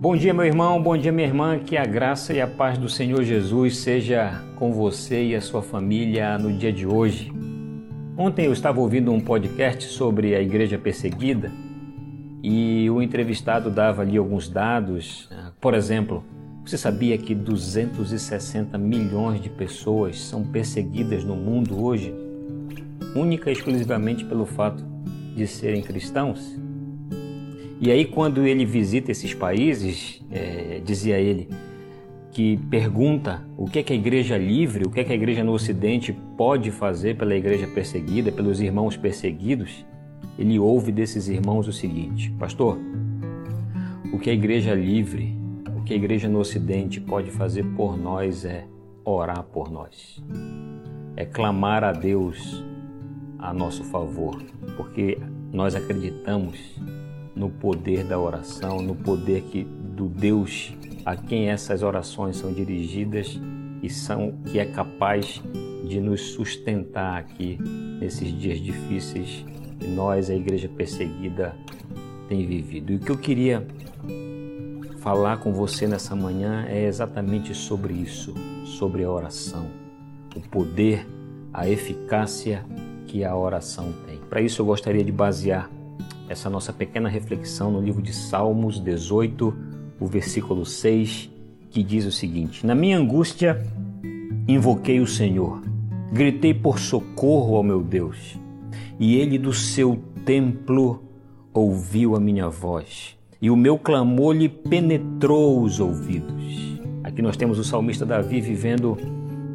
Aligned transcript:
Bom 0.00 0.16
dia, 0.16 0.32
meu 0.32 0.44
irmão, 0.44 0.80
bom 0.80 0.96
dia, 0.96 1.10
minha 1.10 1.26
irmã. 1.26 1.58
Que 1.58 1.76
a 1.76 1.84
graça 1.84 2.32
e 2.32 2.40
a 2.40 2.46
paz 2.46 2.78
do 2.78 2.88
Senhor 2.88 3.24
Jesus 3.24 3.78
seja 3.78 4.44
com 4.54 4.72
você 4.72 5.24
e 5.24 5.34
a 5.34 5.40
sua 5.40 5.60
família 5.60 6.38
no 6.38 6.52
dia 6.52 6.72
de 6.72 6.86
hoje. 6.86 7.32
Ontem 8.16 8.46
eu 8.46 8.52
estava 8.52 8.78
ouvindo 8.78 9.10
um 9.10 9.18
podcast 9.18 9.86
sobre 9.86 10.36
a 10.36 10.40
igreja 10.40 10.78
perseguida 10.78 11.50
e 12.40 12.88
o 12.88 13.02
entrevistado 13.02 13.70
dava 13.70 14.02
ali 14.02 14.16
alguns 14.16 14.48
dados. 14.48 15.28
Por 15.60 15.74
exemplo, 15.74 16.22
você 16.64 16.78
sabia 16.78 17.18
que 17.18 17.34
260 17.34 18.78
milhões 18.78 19.40
de 19.40 19.50
pessoas 19.50 20.20
são 20.20 20.44
perseguidas 20.44 21.24
no 21.24 21.34
mundo 21.34 21.84
hoje, 21.84 22.14
única 23.16 23.50
e 23.50 23.52
exclusivamente 23.52 24.24
pelo 24.24 24.46
fato 24.46 24.84
de 25.34 25.44
serem 25.44 25.82
cristãos? 25.82 26.67
E 27.80 27.90
aí, 27.90 28.04
quando 28.04 28.46
ele 28.46 28.64
visita 28.64 29.12
esses 29.12 29.32
países, 29.32 30.20
é, 30.30 30.80
dizia 30.84 31.18
ele, 31.18 31.48
que 32.32 32.56
pergunta 32.70 33.46
o 33.56 33.66
que 33.66 33.78
é 33.78 33.82
que 33.82 33.92
a 33.92 33.96
igreja 33.96 34.36
livre, 34.36 34.84
o 34.84 34.90
que 34.90 35.00
é 35.00 35.04
que 35.04 35.12
a 35.12 35.14
igreja 35.14 35.44
no 35.44 35.52
Ocidente 35.52 36.12
pode 36.36 36.70
fazer 36.70 37.16
pela 37.16 37.34
igreja 37.34 37.66
perseguida, 37.66 38.30
pelos 38.32 38.60
irmãos 38.60 38.96
perseguidos, 38.96 39.84
ele 40.38 40.58
ouve 40.58 40.92
desses 40.92 41.28
irmãos 41.28 41.66
o 41.66 41.72
seguinte: 41.72 42.30
Pastor, 42.38 42.78
o 44.12 44.18
que 44.18 44.30
a 44.30 44.32
igreja 44.32 44.74
livre, 44.74 45.36
o 45.76 45.82
que 45.82 45.92
a 45.92 45.96
igreja 45.96 46.28
no 46.28 46.38
Ocidente 46.38 47.00
pode 47.00 47.30
fazer 47.30 47.64
por 47.76 47.96
nós 47.96 48.44
é 48.44 48.66
orar 49.04 49.42
por 49.44 49.70
nós, 49.70 50.22
é 51.16 51.24
clamar 51.24 51.82
a 51.82 51.92
Deus 51.92 52.64
a 53.38 53.52
nosso 53.52 53.84
favor, 53.84 54.40
porque 54.76 55.18
nós 55.52 55.74
acreditamos 55.74 56.78
no 57.38 57.48
poder 57.48 58.04
da 58.04 58.18
oração, 58.18 58.82
no 58.82 58.94
poder 58.94 59.42
que, 59.42 59.64
do 59.64 60.08
Deus 60.08 60.72
a 61.04 61.16
quem 61.16 61.48
essas 61.48 61.82
orações 61.82 62.36
são 62.36 62.52
dirigidas 62.52 63.40
e 63.82 63.88
são 63.88 64.34
que 64.50 64.58
é 64.58 64.66
capaz 64.66 65.40
de 65.86 66.00
nos 66.00 66.20
sustentar 66.32 67.18
aqui 67.18 67.58
nesses 68.00 68.30
dias 68.38 68.60
difíceis 68.60 69.44
que 69.78 69.86
nós, 69.86 70.28
a 70.28 70.34
igreja 70.34 70.68
perseguida, 70.68 71.54
tem 72.28 72.44
vivido. 72.44 72.92
E 72.92 72.96
o 72.96 72.98
que 72.98 73.10
eu 73.10 73.16
queria 73.16 73.66
falar 74.98 75.38
com 75.38 75.52
você 75.52 75.86
nessa 75.86 76.14
manhã 76.14 76.66
é 76.68 76.84
exatamente 76.84 77.54
sobre 77.54 77.94
isso, 77.94 78.34
sobre 78.64 79.04
a 79.04 79.10
oração, 79.10 79.66
o 80.36 80.40
poder, 80.40 81.06
a 81.54 81.68
eficácia 81.68 82.66
que 83.06 83.24
a 83.24 83.34
oração 83.34 83.94
tem. 84.06 84.18
Para 84.28 84.42
isso 84.42 84.60
eu 84.60 84.66
gostaria 84.66 85.02
de 85.02 85.12
basear 85.12 85.70
essa 86.28 86.50
nossa 86.50 86.72
pequena 86.72 87.08
reflexão 87.08 87.70
no 87.70 87.80
livro 87.80 88.02
de 88.02 88.12
Salmos 88.12 88.78
18, 88.78 89.54
o 89.98 90.06
versículo 90.06 90.64
6, 90.64 91.30
que 91.70 91.82
diz 91.82 92.04
o 92.04 92.12
seguinte: 92.12 92.66
Na 92.66 92.74
minha 92.74 92.98
angústia 92.98 93.60
invoquei 94.46 95.00
o 95.00 95.06
Senhor, 95.06 95.62
gritei 96.12 96.52
por 96.52 96.78
socorro 96.78 97.56
ao 97.56 97.62
meu 97.62 97.82
Deus, 97.82 98.38
e 98.98 99.16
ele 99.16 99.38
do 99.38 99.52
seu 99.52 99.98
templo 100.24 101.02
ouviu 101.52 102.14
a 102.14 102.20
minha 102.20 102.48
voz, 102.48 103.16
e 103.40 103.50
o 103.50 103.56
meu 103.56 103.78
clamor 103.78 104.34
lhe 104.34 104.48
penetrou 104.48 105.62
os 105.62 105.80
ouvidos. 105.80 106.78
Aqui 107.02 107.22
nós 107.22 107.36
temos 107.36 107.58
o 107.58 107.64
salmista 107.64 108.04
Davi 108.04 108.40
vivendo 108.40 108.98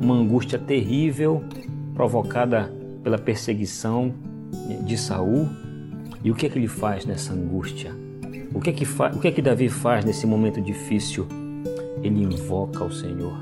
uma 0.01 0.15
angústia 0.15 0.57
terrível 0.57 1.43
provocada 1.93 2.73
pela 3.03 3.17
perseguição 3.17 4.13
de 4.85 4.97
Saul 4.97 5.47
e 6.23 6.31
o 6.31 6.35
que 6.35 6.45
é 6.45 6.49
que 6.49 6.57
ele 6.57 6.67
faz 6.67 7.05
nessa 7.05 7.33
angústia? 7.33 7.93
O 8.53 8.61
que 8.61 8.69
é 8.69 8.73
que, 8.73 8.85
o 8.85 9.19
que, 9.19 9.27
é 9.27 9.31
que 9.31 9.41
Davi 9.41 9.67
faz 9.67 10.05
nesse 10.05 10.25
momento 10.25 10.61
difícil? 10.61 11.27
Ele 12.01 12.23
invoca 12.23 12.83
o 12.83 12.91
Senhor. 12.91 13.37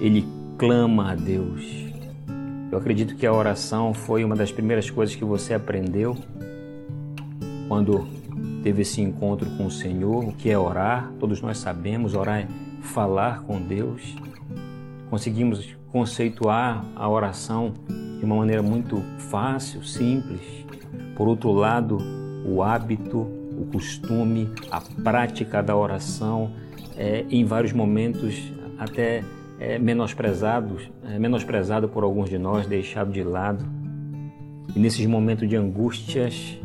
Ele 0.00 0.24
clama 0.56 1.12
a 1.12 1.14
Deus. 1.14 1.62
Eu 2.70 2.78
acredito 2.78 3.14
que 3.14 3.26
a 3.26 3.32
oração 3.32 3.92
foi 3.92 4.24
uma 4.24 4.34
das 4.34 4.50
primeiras 4.50 4.88
coisas 4.90 5.14
que 5.14 5.24
você 5.24 5.54
aprendeu 5.54 6.16
quando 7.68 8.06
teve 8.62 8.82
esse 8.82 9.00
encontro 9.00 9.50
com 9.56 9.66
o 9.66 9.70
Senhor. 9.70 10.24
O 10.24 10.32
que 10.32 10.50
é 10.50 10.58
orar? 10.58 11.12
Todos 11.18 11.40
nós 11.40 11.58
sabemos, 11.58 12.14
orar 12.14 12.40
é 12.40 12.48
falar 12.82 13.42
com 13.42 13.60
Deus. 13.60 14.14
Conseguimos 15.10 15.76
conceituar 15.92 16.84
a 16.94 17.08
oração 17.08 17.74
de 18.18 18.24
uma 18.24 18.36
maneira 18.36 18.62
muito 18.62 19.02
fácil, 19.30 19.82
simples. 19.84 20.66
Por 21.16 21.26
outro 21.26 21.50
lado, 21.50 21.98
o 22.44 22.62
hábito, 22.62 23.20
o 23.58 23.66
costume, 23.72 24.50
a 24.70 24.82
prática 25.02 25.62
da 25.62 25.74
oração, 25.74 26.50
é, 26.94 27.24
em 27.30 27.42
vários 27.42 27.72
momentos 27.72 28.52
até 28.78 29.24
é, 29.58 29.78
menosprezado, 29.78 30.76
é, 31.04 31.18
menosprezado 31.18 31.88
por 31.88 32.04
alguns 32.04 32.28
de 32.28 32.38
nós, 32.38 32.66
deixado 32.66 33.10
de 33.10 33.22
lado. 33.22 33.64
E 34.74 34.78
nesses 34.78 35.06
momentos 35.06 35.48
de 35.48 35.56
angústias, 35.56 36.60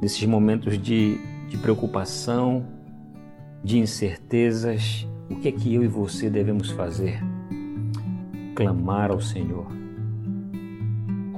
nesses 0.00 0.24
momentos 0.24 0.78
de, 0.78 1.18
de 1.50 1.58
preocupação, 1.58 2.64
de 3.62 3.78
incertezas, 3.78 5.06
o 5.28 5.36
que 5.36 5.48
é 5.48 5.52
que 5.52 5.74
eu 5.74 5.84
e 5.84 5.86
você 5.86 6.30
devemos 6.30 6.70
fazer? 6.70 7.20
Clamar 8.54 9.10
ao 9.10 9.20
Senhor 9.20 9.80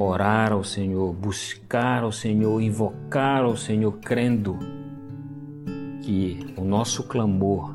orar 0.03 0.53
ao 0.53 0.65
Senhor, 0.65 1.13
buscar 1.13 2.03
ao 2.03 2.13
Senhor, 2.13 2.61
invocar 2.61 3.45
ao 3.45 3.57
Senhor, 3.57 3.93
crendo 3.99 4.59
que 6.03 6.53
o 6.57 6.65
nosso 6.65 7.05
clamor 7.05 7.75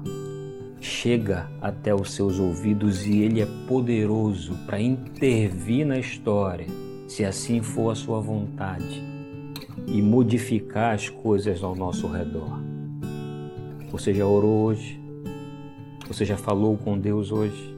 chega 0.80 1.50
até 1.62 1.94
os 1.94 2.12
seus 2.14 2.40
ouvidos 2.40 3.06
e 3.06 3.22
Ele 3.22 3.42
é 3.42 3.48
poderoso 3.68 4.54
para 4.66 4.80
intervir 4.80 5.86
na 5.86 5.98
história, 5.98 6.68
se 7.08 7.26
assim 7.26 7.62
for 7.62 7.92
a 7.92 7.96
Sua 7.96 8.20
vontade, 8.20 9.04
e 9.88 10.02
modificar 10.02 10.94
as 10.94 11.10
coisas 11.10 11.64
ao 11.64 11.76
nosso 11.76 12.08
redor. 12.08 12.60
Você 13.92 14.14
já 14.14 14.26
orou 14.26 14.66
hoje? 14.66 15.00
Você 16.08 16.26
já 16.26 16.38
falou 16.38 16.78
com 16.78 16.98
Deus 16.98 17.32
hoje? 17.32 17.76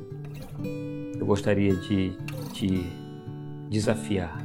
Eu 1.19 1.25
gostaria 1.25 1.75
de 1.75 2.13
te 2.53 2.85
desafiar 3.69 4.43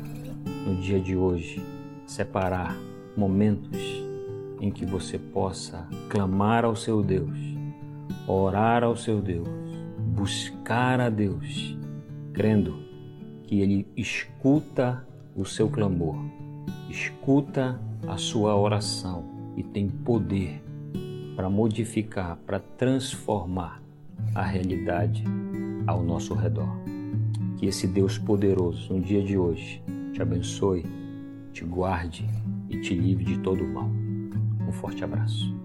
no 0.66 0.76
dia 0.76 1.00
de 1.00 1.16
hoje, 1.16 1.62
separar 2.06 2.76
momentos 3.16 3.80
em 4.60 4.70
que 4.70 4.84
você 4.84 5.18
possa 5.18 5.88
clamar 6.10 6.64
ao 6.64 6.76
seu 6.76 7.02
Deus, 7.02 7.38
orar 8.26 8.84
ao 8.84 8.96
seu 8.96 9.22
Deus, 9.22 9.48
buscar 10.14 11.00
a 11.00 11.08
Deus, 11.08 11.76
crendo 12.32 12.78
que 13.44 13.60
Ele 13.60 13.86
escuta 13.96 15.06
o 15.34 15.44
seu 15.44 15.68
clamor, 15.68 16.16
escuta 16.90 17.80
a 18.06 18.18
sua 18.18 18.54
oração 18.54 19.24
e 19.56 19.62
tem 19.62 19.88
poder 19.88 20.62
para 21.34 21.48
modificar, 21.48 22.36
para 22.46 22.60
transformar 22.60 23.82
a 24.34 24.42
realidade 24.42 25.24
ao 25.86 26.02
nosso 26.02 26.34
redor. 26.34 26.93
Que 27.64 27.70
esse 27.70 27.86
Deus 27.86 28.18
poderoso, 28.18 28.92
no 28.92 29.00
dia 29.00 29.22
de 29.22 29.38
hoje, 29.38 29.82
te 30.12 30.20
abençoe, 30.20 30.84
te 31.50 31.64
guarde 31.64 32.28
e 32.68 32.78
te 32.78 32.94
livre 32.94 33.24
de 33.24 33.38
todo 33.38 33.64
o 33.64 33.66
mal. 33.66 33.88
Um 34.68 34.70
forte 34.70 35.02
abraço. 35.02 35.63